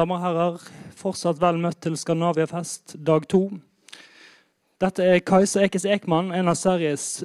[0.00, 0.60] damer och herrar.
[0.96, 3.42] Fortsatt vel møtt till Skandinaviafest dag to.
[4.80, 7.20] Dette er Kajsa Ekes Ekman, en av Sveriges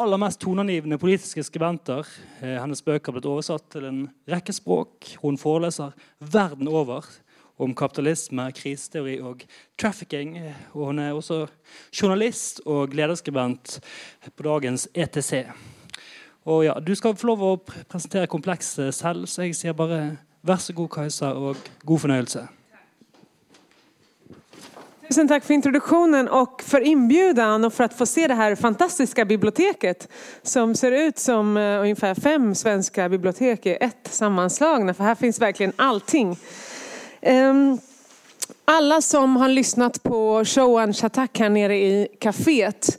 [0.00, 2.08] aller mest toneangivende politiske skribenter.
[2.40, 4.00] Eh, hennes bøker har blitt oversatt til en
[4.30, 5.10] rekke språk.
[5.20, 7.04] Hun foreleser verden over
[7.60, 9.44] om kapitalisme, kriseteori og
[9.76, 10.38] trafficking.
[10.40, 11.42] Eh, og hun er også
[11.92, 13.80] journalist og lederskribent
[14.32, 15.42] på dagens ETC.
[16.48, 20.16] Og ja, Du skal få lov å presentere komplekset eh, selv, så jeg sier bare
[20.44, 22.46] vær så god, Kajsa, og god fornøyelse.
[25.08, 29.24] Tusen tack för introduktionen och för inbjudan och för att få se det här fantastiska
[29.24, 30.08] biblioteket
[30.42, 34.94] som ser ut som eh, ungefär fem svenska bibliotek i ett sammanslagna.
[34.94, 36.36] För här finns verkligen allting.
[37.22, 37.78] Um,
[38.64, 42.98] alla som har lyssnat på Showan Chatak här nere i kaféet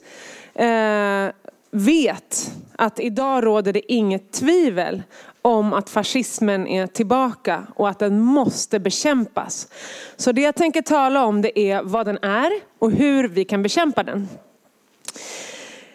[0.60, 1.32] uh,
[1.70, 5.02] vet att idag råder det inget tvivel
[5.46, 9.68] om att fascismen är tillbaka och att den måste bekämpas.
[10.16, 13.62] Så det jag tänker tala om det är vad den är och hur vi kan
[13.62, 14.28] bekämpa den.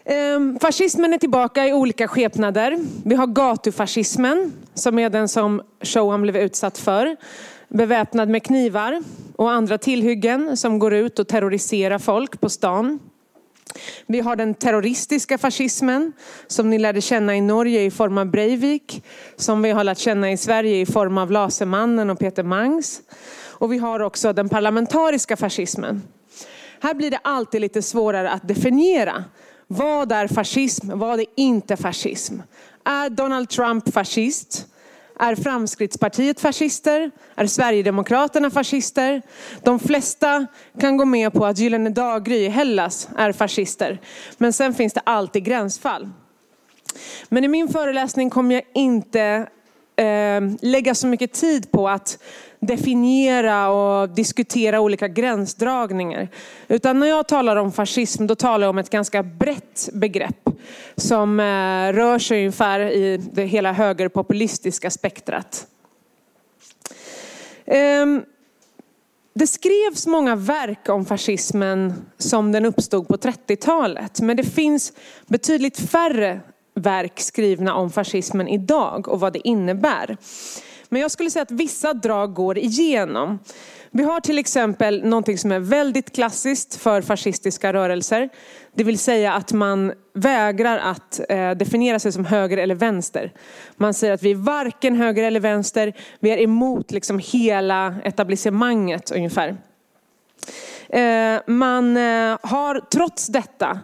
[0.05, 2.79] Ehm, fascismen är tillbaka i olika skepnader.
[3.05, 7.15] Vi har gatufascismen som är den som Shoam blev utsatt för.
[7.67, 9.03] Beväpnad med knivar
[9.35, 12.99] och andra tillhyggen som går ut och terroriserar folk på stan.
[14.05, 16.13] Vi har den terroristiska fascismen
[16.47, 19.03] som ni lärde känna i Norge i form av Breivik.
[19.35, 23.01] Som vi har lärt känna i Sverige i form av Lasermannen och Peter Mangs.
[23.49, 26.01] Och vi har också den parlamentariska fascismen.
[26.79, 29.23] Här blir det alltid lite svårare att definiera.
[29.67, 30.99] Vad är fascism?
[30.99, 32.39] Vad är inte fascism?
[32.85, 34.67] Är Donald Trump fascist?
[35.21, 37.11] Är Framskrittspartiet fascister?
[37.35, 39.21] Är Sverigedemokraterna fascister?
[39.63, 40.47] De flesta
[40.79, 44.01] kan gå med på att Gyllene Dagry i Hellas är fascister.
[44.37, 46.09] Men sen finns det alltid gränsfall.
[47.29, 49.47] Men i min föreläsning kommer jag inte
[49.95, 52.17] eh, lägga så mycket tid på att
[52.61, 56.27] definiera och diskutera olika gränsdragningar.
[56.67, 60.49] Utan när jag talar om fascism då talar jag om ett ganska brett begrepp
[60.95, 61.43] som eh,
[61.93, 65.67] rör sig ungefär i det hela högerpopulistiska spektrat.
[67.65, 68.23] Ehm,
[69.33, 74.21] det skrevs många verk om fascismen som den uppstod på 30-talet.
[74.21, 74.93] Men det finns
[75.27, 76.39] betydligt färre
[76.75, 80.17] verk skrivna om fascismen idag och vad det innebär.
[80.93, 83.39] Men jag skulle säga att vissa drag går igenom.
[83.91, 88.29] Vi har till exempel någonting som är väldigt klassiskt för fascistiska rörelser.
[88.75, 93.33] Det vill säga att man vägrar att eh, definiera sig som höger eller vänster.
[93.75, 95.93] Man säger att vi är varken höger eller vänster.
[96.19, 99.57] Vi är emot liksom hela etablissemanget ungefär.
[100.89, 103.79] Eh, man eh, har trots detta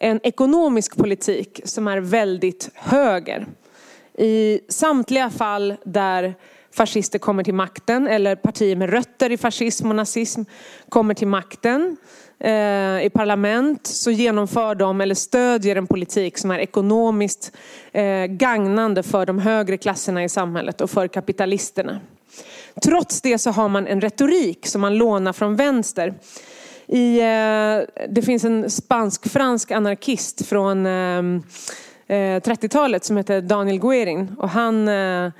[0.00, 3.46] en ekonomisk politik som är väldigt höger.
[4.18, 6.34] I samtliga fall där
[6.74, 10.42] fascister kommer till makten eller partier med rötter i fascism och nazism
[10.88, 11.96] kommer till makten
[12.40, 17.52] eh, i parlament så genomför de eller stödjer en politik som är ekonomiskt
[17.92, 22.00] eh, gagnande för de högre klasserna i samhället och för kapitalisterna.
[22.82, 26.14] Trots det så har man en retorik som man lånar från vänster.
[26.86, 31.42] I, eh, det finns en spansk-fransk anarkist från ehm,
[32.10, 35.30] Eh, 30-talet som heter Daniel Guerin och han eh,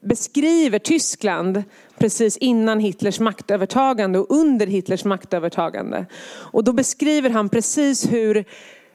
[0.00, 1.62] beskriver Tyskland
[1.98, 6.06] precis innan Hitlers maktövertagande och under Hitlers maktövertagande.
[6.30, 8.44] Och då beskriver han precis hur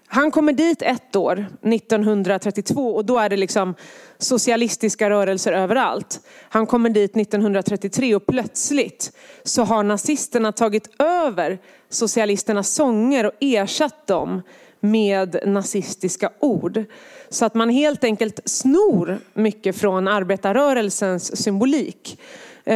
[0.08, 3.74] han kommer dit ett år, 1932, och då är det liksom
[4.18, 6.20] socialistiska rörelser överallt.
[6.50, 9.12] Han kommer dit 1933 och plötsligt
[9.44, 11.59] så har nazisterna tagit över
[11.90, 14.42] socialisternas sånger och ersatt dem
[14.91, 16.84] med nazistiska ord.
[17.29, 22.19] Så att man helt enkelt snor mycket från arbetarrörelsens symbolik.
[22.63, 22.73] Eh,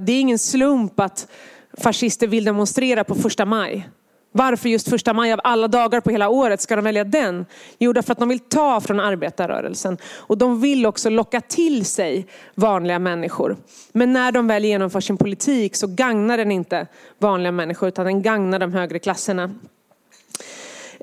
[0.00, 1.28] det är ingen slump att
[1.78, 3.88] fascister vill demonstrera på första maj.
[4.32, 7.46] Varför just första maj av alla dagar på hela året ska de välja den?
[7.78, 9.98] Jo, därför att de vill ta från arbetarrörelsen.
[10.16, 13.56] Och de vill också locka till sig vanliga människor.
[13.92, 16.86] Men när de väl genomför sin politik så gagnar den inte
[17.18, 19.50] vanliga människor utan den gagnar de högre klasserna.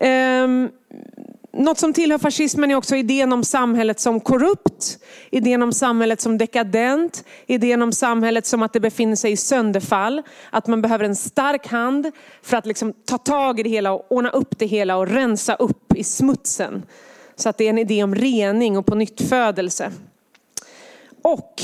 [0.01, 0.69] Um,
[1.57, 4.97] något som tillhör fascismen är också idén om samhället som korrupt,
[5.29, 10.21] idén om samhället som dekadent, idén om samhället som att det befinner sig i sönderfall.
[10.49, 12.11] Att man behöver en stark hand
[12.41, 15.55] för att liksom ta tag i det hela och ordna upp det hela och rensa
[15.55, 16.83] upp i smutsen.
[17.35, 19.91] Så att det är en idé om rening och på nytt födelse.
[21.21, 21.63] Och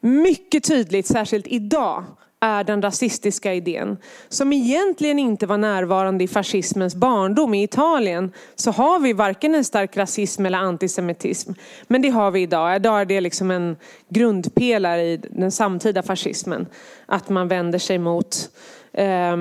[0.00, 2.04] mycket tydligt, särskilt idag,
[2.40, 3.96] är den rasistiska idén.
[4.28, 7.54] Som egentligen inte var närvarande i fascismens barndom.
[7.54, 11.52] I Italien så har vi varken en stark rasism eller antisemitism.
[11.86, 12.76] Men det har vi idag.
[12.76, 13.76] Idag är det liksom en
[14.08, 16.66] grundpelare i den samtida fascismen.
[17.06, 18.50] Att man vänder sig mot
[18.92, 19.36] eh,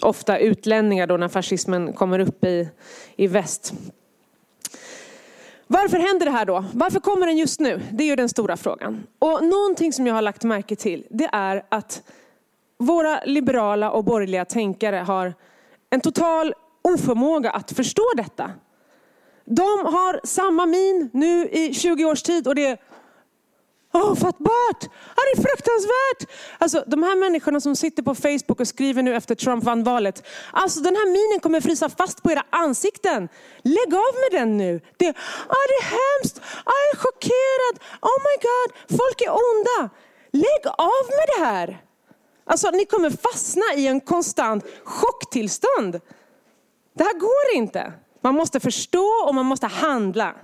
[0.00, 2.68] ofta utlänningar då när fascismen kommer upp i,
[3.16, 3.74] i väst.
[5.70, 6.64] Varför händer det här då?
[6.72, 7.80] Varför kommer den just nu?
[7.90, 9.06] Det är ju den stora frågan.
[9.18, 12.02] Och någonting som jag har lagt märke till, det är att
[12.78, 15.34] våra liberala och borgerliga tänkare har
[15.90, 18.50] en total oförmåga att förstå detta.
[19.44, 22.78] De har samma min nu i 20 års tid och det är
[23.92, 24.82] Ofattbart!
[25.16, 26.36] Ja, det är fruktansvärt!
[26.58, 30.26] Alltså de här människorna som sitter på Facebook och skriver nu efter Trump vann valet.
[30.52, 33.28] Alltså den här minen kommer frysa fast på era ansikten.
[33.62, 34.80] Lägg av med den nu.
[34.96, 35.08] Det,
[35.48, 37.74] ah, det är hemskt, ah, jag är chockerad.
[38.00, 39.94] Oh my god, folk är onda.
[40.32, 41.87] Lägg av med det här.
[42.48, 46.00] Alltså ni kommer fastna i en konstant chocktillstånd.
[46.94, 47.92] Det här går inte.
[48.20, 50.34] Man måste förstå och man måste handla.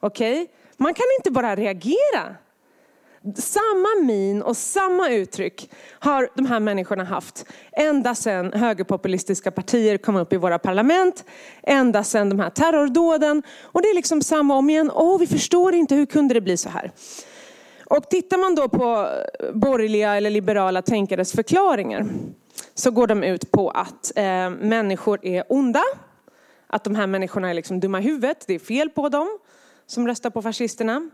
[0.00, 0.42] Okej?
[0.42, 0.54] Okay?
[0.76, 2.36] Man kan inte bara reagera.
[3.36, 10.16] Samma min och samma uttryck har de här människorna haft ända sedan högerpopulistiska partier kom
[10.16, 11.24] upp i våra parlament,
[11.62, 13.42] ända sedan de här terrordåden.
[13.62, 14.90] Och det är liksom samma om igen.
[14.94, 16.92] Åh, vi förstår inte, hur kunde det bli så här?
[17.96, 19.08] Och tittar man då på
[19.54, 22.06] borgerliga eller liberala tänkares förklaringar
[22.74, 25.82] så går de ut på att eh, människor är onda,
[26.66, 29.38] att de här människorna är liksom dumma i huvudet, det är fel på dem
[29.86, 31.10] som röstar på fascisterna.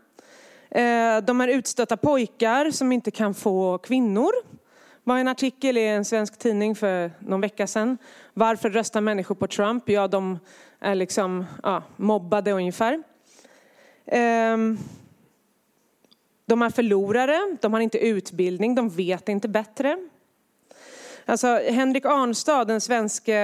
[0.70, 4.32] Eh, de är utstötta pojkar som inte kan få kvinnor.
[4.50, 7.98] Det var en artikel i en svensk tidning för någon vecka sedan.
[8.34, 9.88] Varför röstar människor på Trump?
[9.88, 10.38] Ja, de
[10.80, 13.02] är liksom ja, mobbade ungefär.
[14.06, 14.56] Eh,
[16.48, 19.98] de är förlorare, de har inte utbildning, de vet inte bättre.
[21.24, 23.36] Alltså, Henrik Arnstad, den svenske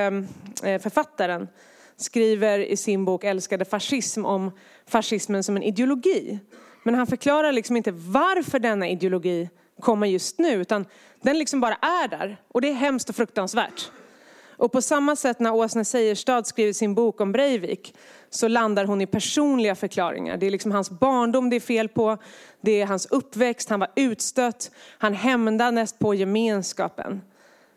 [0.63, 1.49] eh, författaren,
[1.97, 4.51] skriver i sin bok Älskade fascism om
[4.87, 6.39] fascismen som en ideologi.
[6.83, 9.49] Men han förklarar liksom inte varför denna ideologi
[9.81, 10.87] kommer just nu, utan
[11.23, 12.37] den liksom bara är där.
[12.49, 13.91] Och det är hemskt och fruktansvärt.
[14.57, 17.95] Och på samma sätt när Åsne Seierstad skriver sin bok om Breivik
[18.31, 20.37] så landar hon i personliga förklaringar.
[20.37, 22.19] Det är liksom hans barndom det är fel på,
[22.61, 27.21] det är hans uppväxt, han var utstött, han hämndades på gemenskapen.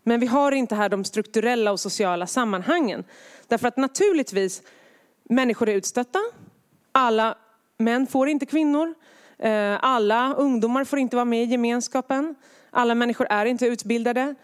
[0.03, 3.03] Men vi har inte här de strukturella och sociala sammanhangen.
[3.47, 4.61] Därför att naturligtvis,
[5.23, 6.19] människor är utstötta,
[6.91, 7.37] alla
[7.77, 8.93] män får inte kvinnor.
[9.39, 12.35] Eh, alla ungdomar får inte vara med i gemenskapen.
[12.69, 14.35] Alla människor är inte utbildade.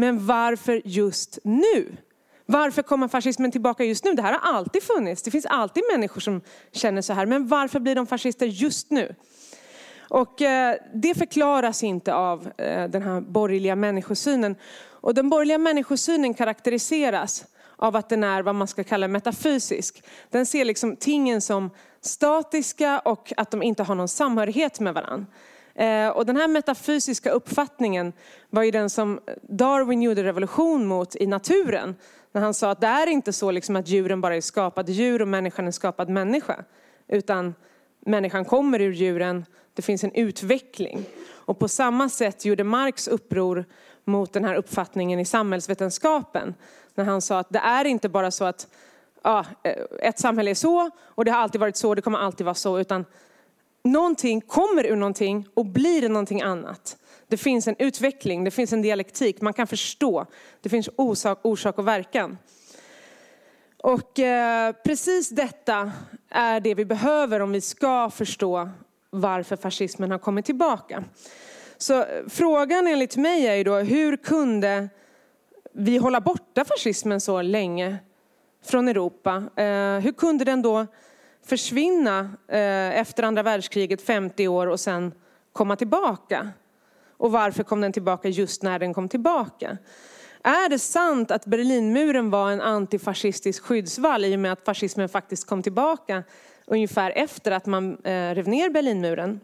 [0.00, 1.96] Men varför just nu?
[2.46, 4.12] Varför kommer fascismen tillbaka just nu?
[4.12, 5.22] Det här har alltid funnits.
[5.22, 6.40] Det finns alltid människor som
[6.72, 7.26] känner så här.
[7.26, 9.14] Men varför blir de fascister just nu?
[10.08, 14.56] Och eh, det förklaras inte av eh, den här borgerliga människosynen.
[14.90, 17.44] Och den borgerliga människosynen karaktäriseras
[17.76, 20.04] av att den är vad man ska kalla metafysisk.
[20.30, 21.70] Den ser liksom tingen som
[22.00, 25.26] statiska och att de inte har någon samhörighet med varandra.
[25.74, 28.12] Eh, och den här metafysiska uppfattningen
[28.50, 31.96] var ju den som Darwin gjorde revolution mot i naturen.
[32.32, 35.22] När han sa att det är inte så liksom att djuren bara är skapade djur
[35.22, 36.64] och människan är skapad människa.
[37.08, 37.54] Utan
[38.00, 39.44] människan kommer ur djuren,
[39.74, 41.04] det finns en utveckling.
[41.28, 43.64] Och på samma sätt gjorde Marx uppror
[44.04, 46.54] mot den här uppfattningen i samhällsvetenskapen.
[46.94, 48.68] När han sa att det är inte bara så att
[49.22, 52.44] ja, eh, ett samhälle är så och det har alltid varit så, det kommer alltid
[52.44, 52.80] vara så.
[52.80, 53.04] Utan
[53.84, 56.96] någonting kommer ur någonting och blir någonting annat.
[57.28, 60.26] Det finns en utveckling, det finns en dialektik, man kan förstå.
[60.60, 62.38] Det finns orsak, orsak och verkan.
[63.82, 65.92] Och eh, precis detta
[66.30, 68.70] är det vi behöver om vi ska förstå
[69.10, 71.04] varför fascismen har kommit tillbaka.
[71.78, 74.88] Så eh, frågan enligt mig är ju då, hur kunde
[75.72, 77.96] vi hålla borta fascismen så länge
[78.64, 79.44] från Europa?
[79.56, 80.86] Eh, hur kunde den då
[81.50, 85.12] försvinna eh, efter andra världskriget 50 år och sen
[85.52, 86.50] komma tillbaka?
[87.16, 89.78] Och varför kom den tillbaka just när den kom tillbaka?
[90.42, 95.46] Är det sant att Berlinmuren var en antifascistisk skyddsvall i och med att fascismen faktiskt
[95.46, 96.22] kom tillbaka
[96.66, 99.40] ungefär efter att man eh, rev ner Berlinmuren?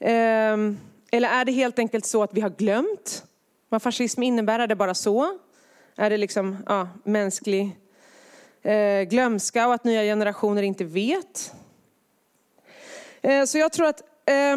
[0.00, 0.78] Ehm,
[1.10, 3.24] eller är det helt enkelt så att vi har glömt
[3.68, 4.58] vad fascism innebär?
[4.58, 5.38] Är det bara så?
[5.96, 7.76] Är det liksom ja, mänsklig
[8.64, 11.52] eh, glömska och att nya generationer inte vet?
[13.22, 14.56] Eh, så jag tror att eh,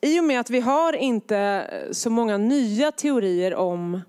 [0.00, 4.00] i och med att vi har inte så många nya teorier om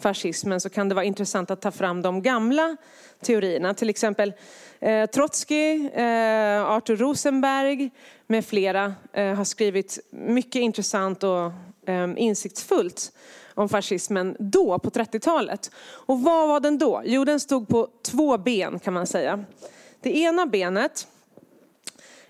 [0.00, 2.76] fascismen så kan det vara intressant att ta fram de gamla
[3.22, 3.74] teorierna.
[3.74, 4.32] Till exempel
[4.80, 7.90] eh, Trotsky, eh, Arthur Rosenberg
[8.26, 11.52] med flera eh, har skrivit mycket intressant och
[11.86, 13.12] eh, insiktsfullt
[13.60, 15.70] om fascismen då, på 30-talet.
[16.06, 17.02] Och vad var den då?
[17.04, 19.44] Jo, den stod på två ben kan man säga.
[20.00, 21.06] Det ena benet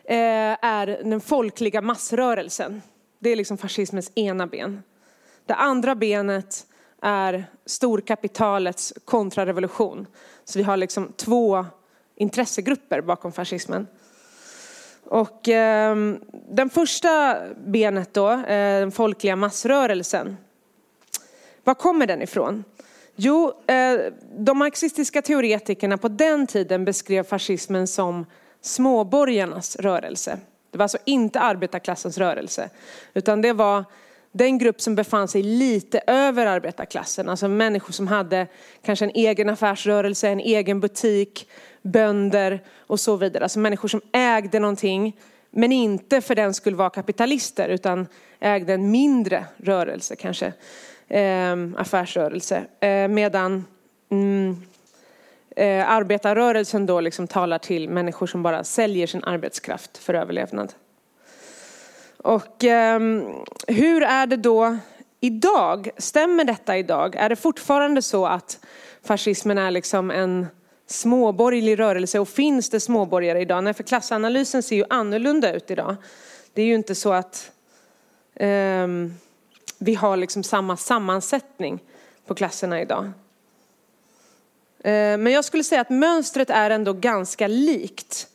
[0.05, 0.17] eh,
[0.65, 2.83] är den folkliga massrörelsen.
[3.19, 4.83] Det är liksom fascismens ena ben.
[5.47, 6.67] Det andra benet
[7.03, 10.07] är storkapitalets kontrarevolution.
[10.45, 11.67] Så vi har liksom två
[12.17, 13.87] intressegrupper bakom fascismen.
[15.05, 15.97] Och eh,
[16.49, 20.37] den första benet då, eh, den folkliga massrörelsen.
[21.65, 22.65] Var kommer den ifrån?
[23.17, 28.27] Jo, eh, de marxistiska teoretikerna på den tiden beskrev fascismen som
[28.61, 30.39] småborgarnas rörelse.
[30.71, 32.71] Det var alltså inte arbetarklassens rörelse,
[33.15, 33.85] utan det var
[34.33, 38.47] den grupp som befann sig lite över arbetarklassen, alltså människor som hade
[38.83, 41.49] kanske en egen affärsrörelse, en egen butik,
[41.83, 43.45] bönder och så vidare.
[43.45, 45.17] Alltså människor som ägde någonting,
[45.51, 48.07] men inte för den skulle vara kapitalister, utan
[48.41, 50.53] ägde en mindre rörelse kanske,
[51.11, 52.65] eh, affärsrörelse.
[52.81, 53.65] Eh, medan
[54.11, 54.57] mm,
[55.57, 60.73] eh, arbetarrörelsen då liksom talar till människor som bara säljer sin arbetskraft för överlevnad.
[62.17, 63.01] Och eh,
[63.67, 64.77] hur är det då
[65.21, 65.91] idag?
[65.97, 67.17] Stämmer detta idag?
[67.17, 68.59] Är det fortfarande så att
[69.03, 70.47] fascismen är liksom en
[70.87, 73.65] småborgerlig rörelse och finns det småborgare idag?
[73.65, 75.97] Nej, för klassanalysen ser ju annorlunda ut idag.
[76.55, 77.51] Det är ju inte så att
[78.35, 78.87] eh,
[79.81, 81.81] vi har liksom samma sammansättning
[82.27, 83.05] på klasserna idag.
[84.79, 88.29] Eh, men jag skulle säga att mönstret är ändå ganska likt.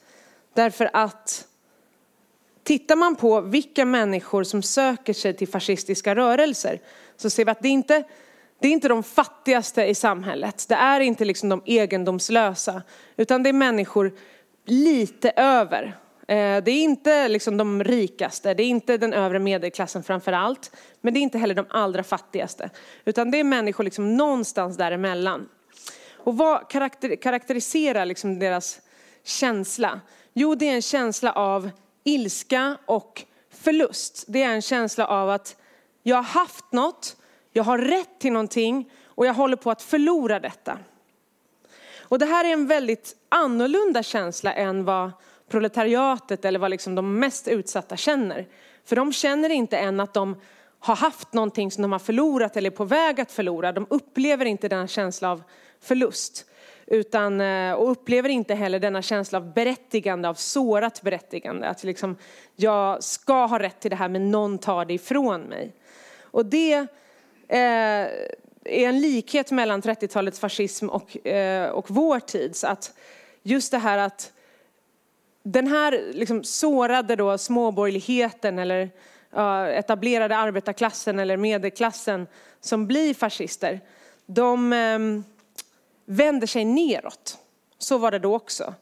[0.54, 1.48] Därför att
[2.64, 6.80] Tittar man på vilka människor som söker sig till fascistiska rörelser
[7.18, 8.04] så ser vi att det inte
[8.60, 10.66] det är inte de fattigaste i samhället.
[10.70, 12.82] Det är inte liksom de egendomslösa,
[13.18, 14.14] utan det är människor
[14.66, 15.98] lite över.
[16.28, 20.76] Eh, det är inte liksom de rikaste, det är inte den övre medelklassen framför allt,
[21.02, 22.70] men det är inte heller de allra fattigaste,
[23.06, 25.50] utan det är människor liksom någonstans däremellan.
[26.18, 26.70] Och vad
[27.22, 28.82] karaktäriserar liksom deras
[29.24, 30.02] känsla?
[30.34, 31.70] Jo, det är en känsla av
[32.04, 34.26] ilska och förlust.
[34.28, 35.56] Det är en känsla av att
[36.04, 37.18] jag har haft något,
[37.52, 40.78] jag har rätt till någonting och jag håller på att förlora detta.
[42.00, 45.12] Och det här är en väldigt annorlunda känsla än vad
[45.50, 48.48] proletariatet eller vad liksom de mest utsatta känner.
[48.86, 50.36] För de känner inte än att de
[50.80, 53.72] har haft någonting som de har förlorat eller är på väg att förlora.
[53.72, 55.44] De upplever inte denna känsla av
[55.80, 56.46] förlust.
[56.88, 61.68] Utan, eh, och upplever inte heller denna känsla av berättigande, av sårat berättigande.
[61.68, 62.18] Att liksom,
[62.56, 65.74] jag ska ha rätt till det här men någon tar det ifrån mig.
[66.22, 66.74] Och det
[67.48, 68.08] eh,
[68.66, 72.64] är en likhet mellan 30-talets fascism och, eh, och vår tids.
[72.64, 72.94] Att
[73.44, 74.32] just det här att
[75.48, 78.90] den här liksom sårade då småborgerligheten eller
[79.70, 82.28] etablerade arbetarklassen eller medelklassen
[82.62, 83.82] som blir fascister,
[84.26, 85.24] de ehm,
[86.06, 87.38] vänder sig neråt.
[87.78, 88.74] Så var det då också.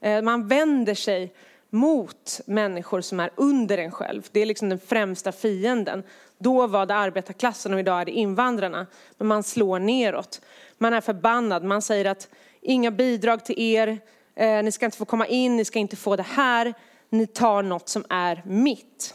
[0.00, 1.34] Eh, man vänder sig
[1.70, 4.28] mot människor som är under en själv.
[4.32, 6.02] Det är liksom den främsta fienden.
[6.38, 8.86] Då var det arbetarklassen och idag är det invandrarna.
[9.18, 10.40] Men man slår neråt.
[10.78, 11.64] Man är förbannad.
[11.64, 12.28] Man säger att
[12.60, 13.98] inga bidrag till er.
[14.34, 15.56] Eh, ni ska inte få komma in.
[15.56, 16.74] Ni ska inte få det här.
[17.10, 19.14] Ni tar något som är mitt.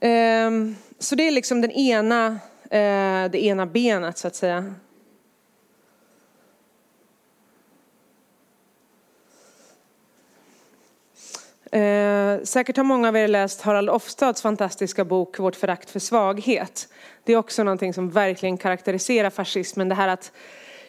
[0.00, 2.38] Ehm, så det är liksom den ena
[2.70, 4.74] Eh, det ena benet så att säga.
[11.72, 16.88] Eh, säkert har många av er läst Harald Ofstads fantastiska bok Vårt förakt för svaghet.
[17.24, 19.88] Det är också någonting som verkligen karaktäriserar fascismen.
[19.88, 20.32] Det här att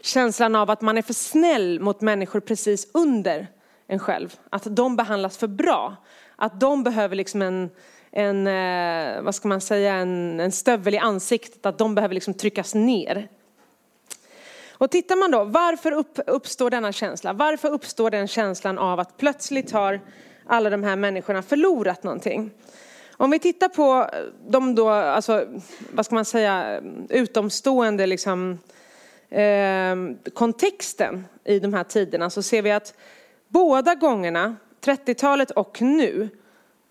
[0.01, 3.47] känslan av att man är för snäll mot människor precis under
[3.87, 4.35] en själv.
[4.49, 5.95] Att de behandlas för bra.
[6.35, 7.69] Att de behöver liksom en,
[8.11, 12.33] en, eh, vad ska man säga, en, en stövel i ansiktet, att de behöver liksom
[12.33, 13.27] tryckas ner.
[14.71, 17.33] Och tittar man då, varför upp, uppstår denna känsla?
[17.33, 20.01] Varför uppstår den känslan av att plötsligt har
[20.45, 22.51] alla de här människorna förlorat någonting?
[23.11, 24.09] Om vi tittar på
[24.47, 25.45] de då, alltså,
[25.91, 28.59] vad ska man säga, utomstående liksom,
[29.29, 29.95] eh,
[30.33, 32.93] kontexten i de här tiderna så ser vi att
[33.47, 36.29] båda gångerna, 30-talet och nu,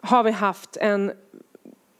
[0.00, 1.12] har vi haft en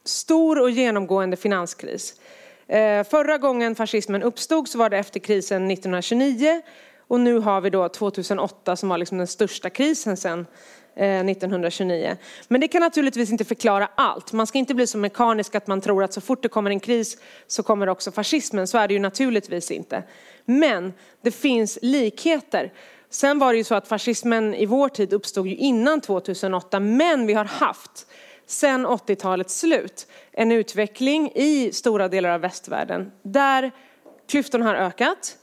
[0.04, 2.20] stor och genomgående finanskris.
[2.66, 6.62] Eh, förra gången fascismen uppstod så var det efter krisen 1929
[7.08, 10.46] och nu har vi då 2008 som var liksom den största krisen sedan
[10.98, 12.16] Eh, 1929.
[12.48, 14.32] Men det kan naturligtvis inte förklara allt.
[14.32, 16.80] Man ska inte bli så mekanisk att man tror att så fort det kommer en
[16.80, 18.66] kris så kommer också fascismen.
[18.66, 20.02] Så är det ju naturligtvis inte.
[20.44, 22.72] Men det finns likheter.
[23.10, 27.26] Sen var det ju så att fascismen i vår tid uppstod ju innan 2008, men
[27.26, 28.06] vi har haft
[28.46, 30.06] sedan 80-talets slut.
[30.32, 33.70] En utveckling i stora delar av västvärlden där
[34.28, 35.36] klyftorna har ökat.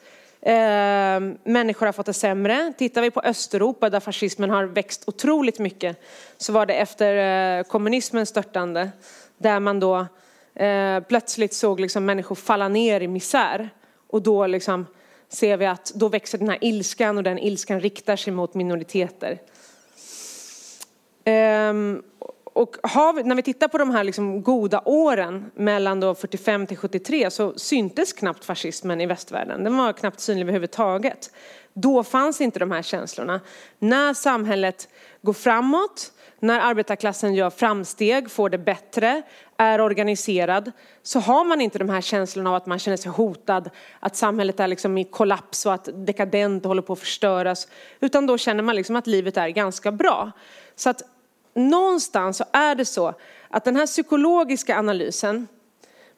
[0.46, 2.74] Eh, människor har fått det sämre.
[2.78, 6.02] Tittar vi på Östeuropa där fascismen har växt otroligt mycket
[6.38, 7.16] så var det efter
[7.60, 8.92] eh, kommunismens störtande
[9.38, 10.08] där man då
[10.56, 13.70] eh, plötsligt såg liksom människor falla ner i misär.
[14.08, 14.86] Och då liksom
[15.30, 19.40] ser vi att då växer den här ilskan och den ilskan riktar sig mot minoriteter.
[21.24, 22.04] Ehm,
[22.56, 22.78] Um, och
[23.18, 27.32] vi, när vi tittar på de här liksom goda åren mellan då 45 till 73
[27.32, 29.64] så syntes knappt fascismen i västvärlden.
[29.64, 31.32] Den var knappt synlig överhuvudtaget.
[31.74, 33.42] Då fanns inte de här känslorna.
[33.80, 34.90] När samhället
[35.22, 39.22] går framåt, när arbetarklassen gör framsteg, får det bättre,
[39.58, 40.72] är organiserad,
[41.04, 43.70] så har man inte de här känslorna av att man känner sig hotad,
[44.00, 47.68] att samhället är liksom i kollaps och att dekadent och håller på att förstöras.
[48.00, 50.32] Utan då känner man liksom att livet är ganska bra.
[50.76, 51.02] Så att
[51.56, 53.14] någonstans så är det så
[53.50, 55.48] att den här psykologiska analysen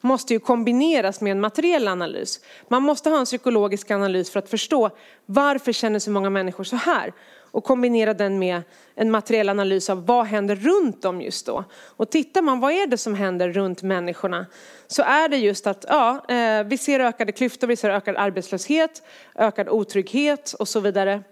[0.00, 2.40] måste ju kombineras med en materiell analys.
[2.68, 4.90] Man måste ha en psykologisk analys för att förstå
[5.26, 7.12] varför känner så många människor så här
[7.50, 8.62] och kombinera den med
[8.94, 11.64] en materiell analys av vad händer runt dem just då.
[11.96, 14.46] Och tittar man vad är det som händer runt människorna
[14.86, 19.02] så är det just att ja, eh, vi ser ökade klyftor, vi ser ökad arbetslöshet,
[19.34, 21.22] ökad otrygghet och så vidare.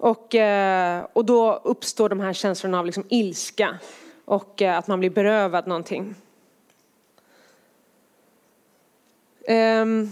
[0.00, 3.78] Och, eh, och då uppstår de här känslorna av liksom ilska
[4.24, 6.14] och eh, att man blir berövad någonting.
[9.48, 10.10] Um,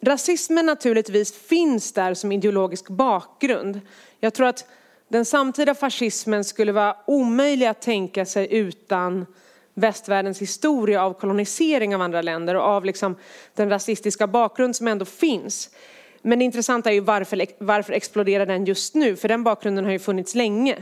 [0.00, 3.80] rasismen naturligtvis finns där som ideologisk bakgrund.
[4.20, 4.68] Jag tror att
[5.08, 9.26] den samtida fascismen skulle vara omöjlig att tänka sig utan
[9.74, 13.16] västvärldens historia av kolonisering av andra länder och av liksom
[13.54, 15.70] den rasistiska bakgrund som ändå finns.
[16.26, 19.16] Men det intressanta är ju varför, varför exploderar den just nu?
[19.16, 20.76] För den bakgrunden har ju funnits länge.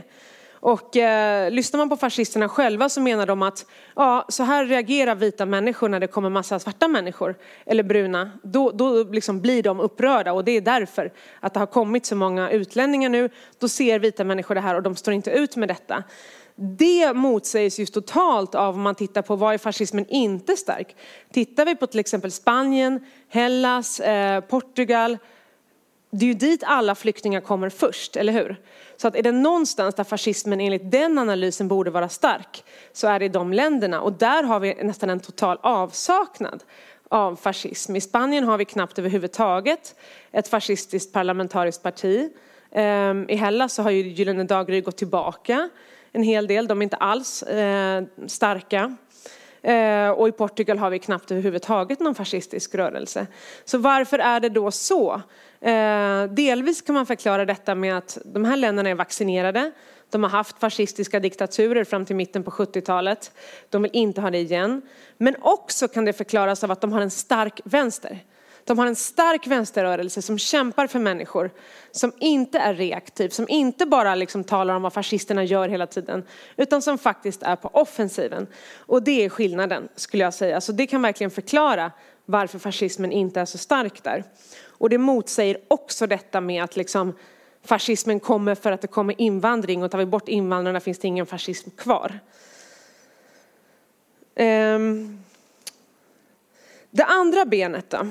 [0.51, 5.15] Och eh, lyssnar man på fascisterna själva så menar de att ja, så här reagerar
[5.15, 7.35] vita människor när det kommer massa svarta människor
[7.65, 8.31] eller bruna.
[8.43, 12.15] Då, då liksom blir de upprörda och det är därför att det har kommit så
[12.15, 13.29] många utlänningar nu.
[13.59, 16.03] Då ser vita människor det här och de står inte ut med detta.
[16.55, 20.95] Det motsägs ju totalt av om man tittar på var är fascismen inte stark.
[21.33, 25.17] Tittar vi på till exempel Spanien, Hellas, eh, Portugal,
[26.09, 28.61] det är ju dit alla flyktingar kommer först, eller hur?
[28.97, 32.63] Så att är det någonstans där fascismen enligt den analysen borde vara stark
[32.93, 34.01] så är det i de länderna.
[34.01, 36.63] Och där har vi nästan en total avsaknad
[37.09, 37.95] av fascism.
[37.95, 39.95] I Spanien har vi knappt överhuvudtaget
[40.31, 42.29] ett fascistiskt parlamentariskt parti.
[42.71, 45.69] Ehm, I Hellas så har ju Gyllene Dagry gått tillbaka
[46.11, 46.67] en hel del.
[46.67, 48.95] De är inte alls eh, starka.
[49.65, 53.27] Eh, och i Portugal har vi knappt överhuvudtaget någon fascistisk rörelse.
[53.63, 55.21] Så varför är det då så?
[55.61, 59.71] Eh, delvis kan man förklara detta med att de här länderna är vaccinerade.
[60.09, 63.31] De har haft fascistiska diktaturer fram till mitten på 70-talet.
[63.69, 64.81] De vill inte ha det igen.
[65.17, 68.19] Men också kan det förklaras av att de har en stark vänster.
[68.65, 71.51] De har en stark vänsterrörelse som kämpar för människor,
[71.91, 76.23] som inte är reaktiv, som inte bara liksom talar om vad fascisterna gör hela tiden,
[76.57, 78.47] utan som faktiskt är på offensiven.
[78.77, 80.61] Och det är skillnaden, skulle jag säga.
[80.61, 81.91] Så det kan verkligen förklara
[82.25, 84.23] varför fascismen inte är så stark där.
[84.65, 87.13] Och det motsäger också detta med att liksom
[87.63, 91.25] fascismen kommer för att det kommer invandring och tar vi bort invandrarna finns det ingen
[91.25, 92.19] fascism kvar.
[94.35, 95.23] Ehm.
[96.91, 98.07] Det andra benet då?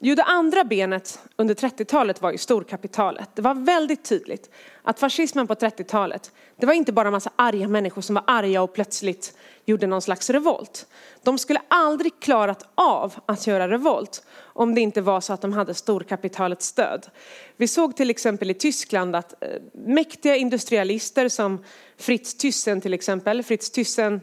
[0.00, 3.28] Jo, det andra benet under 30-talet var ju storkapitalet.
[3.34, 4.50] Det var väldigt tydligt
[4.82, 8.62] att fascismen på 30-talet, det var inte bara en massa arga människor som var arga
[8.62, 9.34] och plötsligt
[9.64, 10.86] gjorde någon slags revolt.
[11.22, 15.52] De skulle aldrig klarat av att göra revolt om det inte var så att de
[15.52, 17.06] hade storkapitalets stöd.
[17.56, 21.64] Vi såg till exempel i Tyskland att eh, mäktiga industrialister som
[21.96, 24.20] Fritz Thyssen till exempel, Fritz Thyssen,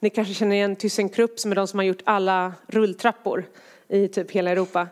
[0.00, 3.44] ni kanske känner igen ThyssenKrupp som är de som har gjort alla rulltrappor
[3.88, 4.88] i typ hela Europa.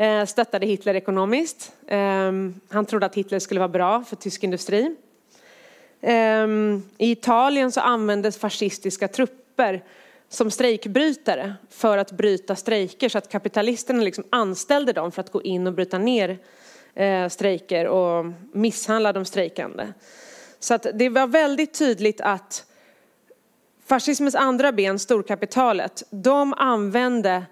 [0.00, 1.72] Eh, stöttade Hitler ekonomiskt.
[1.88, 4.96] Ehm, han trodde att Hitler skulle vara bra för tysk industri.
[6.00, 9.84] Ehm, I Italien så användes fascistiska trupper
[10.28, 15.42] som strejkbrytare för att bryta strejker så att kapitalisterna liksom anställde dem för att gå
[15.42, 16.38] in och bryta ner
[16.94, 19.86] eh, strejker och misshandla de strejkande.
[20.58, 22.66] Så att det var väldigt tydligt att
[23.86, 27.44] fascismens andra ben, storkapitalet, de använde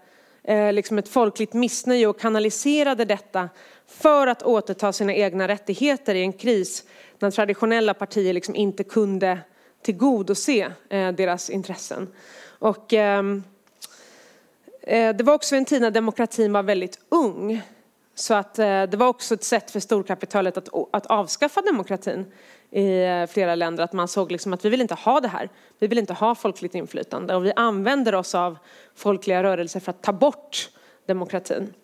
[0.48, 3.48] Eh, liksom ett folkligt missnöje och kanaliserade detta
[3.86, 6.84] för att återta sina egna rättigheter i en kris
[7.18, 9.38] när traditionella partier liksom inte kunde
[9.82, 12.08] tillgodose eh, deras intressen.
[12.58, 13.42] Och, ehm,
[14.82, 17.62] eh, det var också en tid när demokratin var väldigt ung.
[18.14, 22.26] Så att eh, det var också ett sätt för storkapitalet att, att avskaffa demokratin
[22.70, 25.48] i eh, flera länder att man såg liksom att vi vill inte ha det här.
[25.78, 28.58] Vi vill inte ha folkligt inflytande och vi använder oss av
[28.94, 30.70] folkliga rörelser för att ta bort
[31.06, 31.74] demokratin.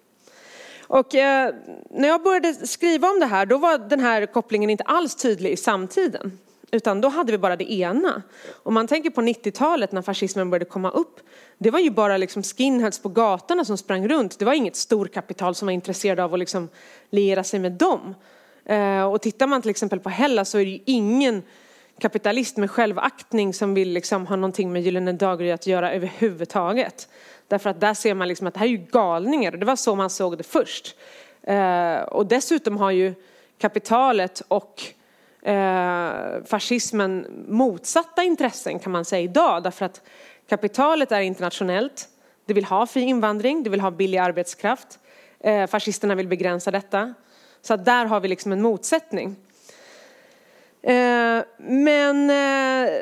[0.87, 1.55] Och eh,
[1.91, 5.51] när jag började skriva om det här då var den här kopplingen inte alls tydlig
[5.51, 6.39] i samtiden.
[6.71, 8.23] Utan då hade vi bara det ena.
[8.63, 11.21] Om man tänker på 90-talet när fascismen började komma upp.
[11.59, 14.39] Det var ju bara liksom skinheads på gatorna som sprang runt.
[14.39, 16.69] Det var inget storkapital som var intresserade av att liksom
[17.11, 18.15] liera sig med dem.
[18.65, 21.43] Eh, och tittar man till exempel på Hellas så är det ju ingen
[21.99, 27.09] kapitalist med självaktning som vill liksom ha någonting med Gyllene Daggry att göra överhuvudtaget.
[27.49, 29.77] Därför att där ser man liksom att det här är ju galningar och det var
[29.77, 30.97] så man såg det först.
[31.43, 33.15] Eh, och dessutom har ju
[33.59, 34.83] kapitalet och
[35.49, 36.11] eh,
[36.47, 39.63] fascismen motsatta intressen kan man säga idag.
[39.63, 40.03] Därför att
[40.49, 42.09] kapitalet är internationellt.
[42.47, 44.99] Det vill ha fri invandring, det vill ha billig arbetskraft.
[45.69, 47.15] Fascisterna vill begränsa detta.
[47.65, 49.37] Så att där har vi liksom en motsättning.
[50.83, 52.93] Eh, men eh,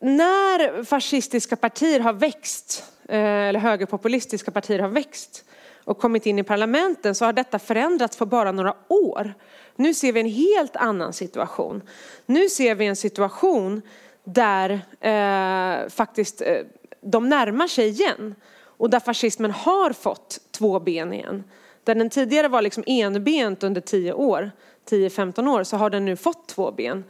[0.00, 5.44] när fascistiska partier har växt, eh, eller högerpopulistiska partier har växt
[5.84, 9.34] och kommit in i parlamenten så har detta förändrats på bara några år.
[9.76, 11.82] Nu ser vi en helt annan situation.
[12.26, 13.82] Nu ser vi en situation
[14.24, 14.70] där
[15.00, 16.58] eh, faktiskt eh,
[17.00, 21.44] de närmar sig igen och där fascismen har fått två ben igen.
[21.84, 24.50] Där den tidigare var liksom enbent under 10 år,
[24.90, 27.04] 10-15 år, så har den nu fått två ben.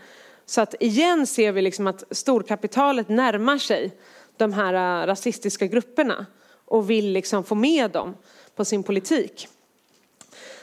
[0.46, 3.96] Så att igen ser vi liksom att storkapitalet närmar sig
[4.36, 6.26] de här äh, rasistiska grupperna
[6.64, 8.14] och vill liksom få med dem
[8.56, 9.48] på sin politik.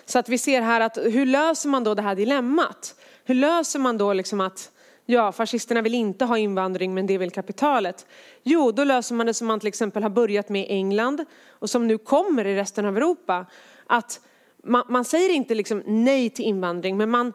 [0.05, 2.95] Så att vi ser här att hur löser man då det här dilemmat?
[3.23, 4.71] Hur löser man då liksom att
[5.05, 8.05] ja, fascisterna vill inte ha invandring men det vill kapitalet?
[8.43, 11.69] Jo, då löser man det som man till exempel har börjat med i England och
[11.69, 13.45] som nu kommer i resten av Europa.
[13.89, 14.19] Att
[14.63, 17.33] man, man säger inte liksom nej till invandring men man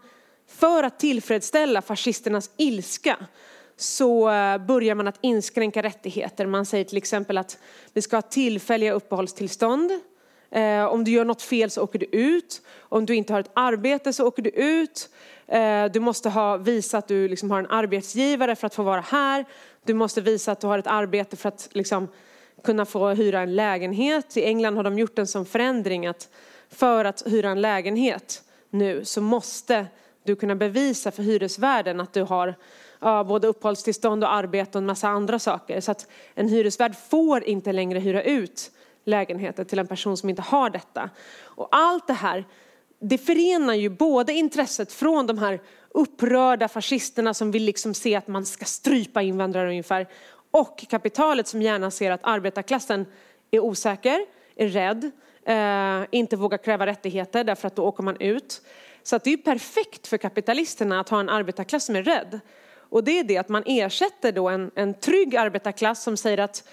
[0.49, 3.17] för att tillfredsställa fascisternas ilska
[3.77, 6.47] så eh, börjar man att inskränka rättigheter.
[6.47, 7.59] Man säger till exempel att
[7.93, 9.91] vi ska ha tillfälliga uppehållstillstånd.
[10.51, 12.63] Eh, om du gör något fel så åker du ut.
[12.79, 15.09] Om du inte har ett arbete så åker du ut.
[15.47, 19.01] Eh, du måste ha, visa att du liksom har en arbetsgivare för att få vara
[19.01, 19.45] här.
[19.85, 22.09] Du måste visa att du har ett arbete för att liksom
[22.65, 24.37] kunna få hyra en lägenhet.
[24.37, 26.29] I England har de gjort en sån förändring att
[26.71, 29.87] för att hyra en lägenhet nu så måste
[30.25, 32.55] du kunna bevisa för hyresvärden att du har
[33.01, 35.81] ja, både uppehållstillstånd och arbete och en massa andra saker.
[35.81, 38.71] Så att en hyresvärd får inte längre hyra ut
[39.05, 41.11] lägenheter till en person som inte har detta.
[41.41, 42.45] Och allt det här,
[42.99, 48.29] det förenar ju både intresset från de här upprörda fascisterna som vill liksom se att
[48.29, 50.07] man ska strypa invandrare ungefär
[50.55, 53.07] och kapitalet som gärna ser att arbetarklassen
[53.51, 55.11] är osäker, är rädd,
[55.45, 58.63] eh, inte vågar kräva rättigheter därför att då åker man ut.
[59.03, 62.41] Så att det är perfekt för kapitalisterna att ha en arbetarklass som är rädd.
[62.77, 66.69] Och det är det att man ersätter då en, en trygg arbetarklass som säger att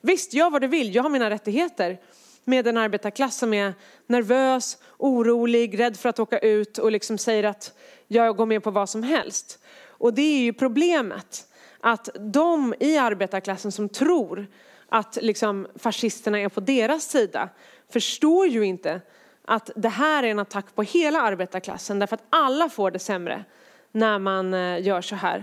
[0.00, 2.00] visst, gör vad du vill, jag har mina rättigheter.
[2.44, 3.74] Med en arbetarklass som är
[4.06, 7.72] nervös, orolig, rädd för att åka ut och liksom säger att
[8.08, 9.58] jag går med på vad som helst.
[9.86, 11.46] Och det är ju problemet.
[11.86, 14.46] Att de i arbetarklassen som tror
[14.88, 17.48] att liksom fascisterna är på deras sida
[17.92, 19.00] förstår ju inte
[19.44, 23.44] att det här är en attack på hela arbetarklassen därför att alla får det sämre
[23.92, 25.38] när man eh, gör så här.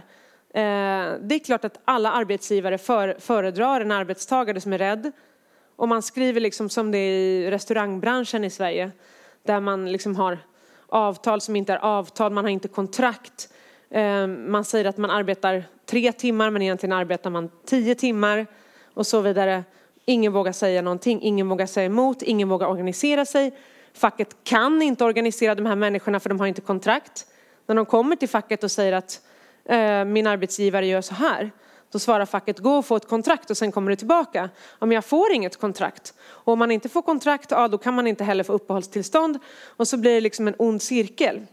[0.54, 2.77] Eh, det är klart att alla arbetsgivare
[3.19, 5.12] föredrar en arbetstagare som är rädd.
[5.75, 8.91] Och man skriver liksom som det är i restaurangbranschen i Sverige
[9.43, 10.38] där man liksom har
[10.88, 13.51] avtal som inte är avtal, man har inte kontrakt.
[13.91, 18.47] Eh, man säger att man arbetar tre timmar men egentligen arbetar man tio timmar
[18.93, 19.63] och så vidare.
[20.06, 23.58] Ingen vågar säga någonting, ingen vågar säga emot, ingen vågar organisera sig.
[23.93, 27.25] Facket kan inte organisera de här människorna för de har inte kontrakt.
[27.65, 29.21] När de kommer till facket och säger att
[29.65, 31.51] eh, min arbetsgivare gör så här.
[31.91, 34.49] Då svarar facket, gå och få ett kontrakt och sen kommer du tillbaka.
[34.80, 36.13] Om jag får inget kontrakt.
[36.21, 39.39] Och om man inte får kontrakt, ja, då kan man inte heller få uppehållstillstånd.
[39.65, 41.45] Och så blir det liksom en ond cirkel.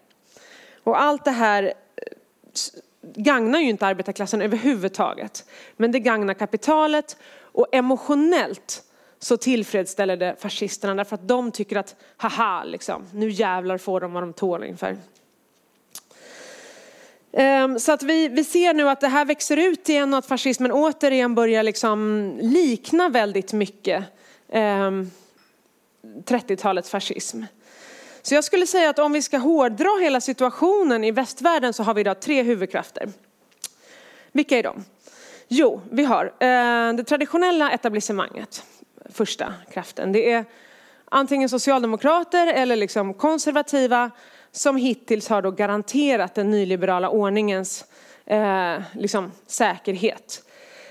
[0.85, 1.73] Och allt det här
[3.03, 5.45] gagnar ju inte arbetarklassen överhuvudtaget.
[5.77, 8.83] Men det gagnar kapitalet och emotionellt
[9.19, 14.13] så tillfredsställer det fascisterna därför att de tycker att haha, liksom, nu jävlar får de
[14.13, 14.97] vad de tål ungefär.
[17.33, 20.27] Ehm, så att vi, vi ser nu att det här växer ut igen och att
[20.27, 24.05] fascismen återigen börjar liksom likna väldigt mycket
[24.49, 25.11] ehm,
[26.03, 27.43] 30-talets fascism.
[28.29, 31.95] Så jag skulle säga att om vi ska hårdra hela situationen i västvärlden så har
[31.95, 33.09] vi idag tre huvudkrafter.
[34.33, 34.85] Vilka är de?
[35.49, 38.63] Jo, vi har eh, det traditionella etablissemanget
[39.11, 40.13] första kraften.
[40.13, 40.45] Det är
[41.05, 44.11] antingen socialdemokrater eller liksom konservativa
[44.53, 47.85] som hittills har då garanterat den nyliberala ordningens
[48.27, 50.43] eh, liksom, säkerhet.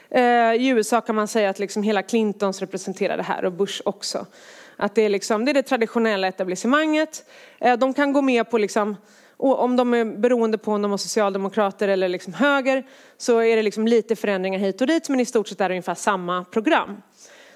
[0.09, 3.81] Eh, I USA kan man säga att liksom hela Clintons representerar det här och Bush
[3.85, 4.25] också.
[4.77, 7.29] Att det är, liksom, det, är det traditionella etablissemanget.
[7.59, 8.95] Eh, de kan gå med på liksom,
[9.37, 12.87] om de är beroende på om de är socialdemokrater eller liksom höger
[13.17, 15.73] så är det liksom lite förändringar hit och dit men i stort sett är det
[15.73, 17.01] ungefär samma program